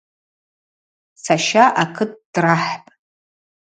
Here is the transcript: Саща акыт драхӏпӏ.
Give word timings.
Саща 1.23 1.65
акыт 1.83 2.11
драхӏпӏ. 2.33 2.87